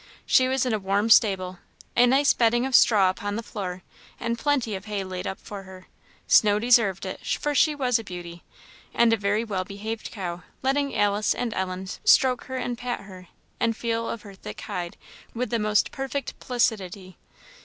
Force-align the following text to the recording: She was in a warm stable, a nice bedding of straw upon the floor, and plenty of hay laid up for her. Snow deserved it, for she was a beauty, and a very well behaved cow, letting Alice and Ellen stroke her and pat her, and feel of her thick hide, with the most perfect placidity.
She 0.25 0.47
was 0.47 0.65
in 0.65 0.73
a 0.73 0.79
warm 0.79 1.11
stable, 1.11 1.59
a 1.95 2.07
nice 2.07 2.33
bedding 2.33 2.65
of 2.65 2.73
straw 2.73 3.11
upon 3.11 3.35
the 3.35 3.43
floor, 3.43 3.83
and 4.19 4.35
plenty 4.35 4.73
of 4.73 4.85
hay 4.85 5.03
laid 5.03 5.27
up 5.27 5.37
for 5.39 5.61
her. 5.61 5.85
Snow 6.25 6.57
deserved 6.57 7.05
it, 7.05 7.23
for 7.23 7.53
she 7.53 7.75
was 7.75 7.99
a 7.99 8.03
beauty, 8.03 8.43
and 8.95 9.13
a 9.13 9.15
very 9.15 9.43
well 9.43 9.63
behaved 9.63 10.09
cow, 10.09 10.41
letting 10.63 10.95
Alice 10.95 11.35
and 11.35 11.53
Ellen 11.53 11.85
stroke 12.03 12.45
her 12.45 12.57
and 12.57 12.79
pat 12.79 13.01
her, 13.01 13.27
and 13.59 13.77
feel 13.77 14.09
of 14.09 14.23
her 14.23 14.33
thick 14.33 14.61
hide, 14.61 14.97
with 15.35 15.51
the 15.51 15.59
most 15.59 15.91
perfect 15.91 16.39
placidity. 16.39 17.19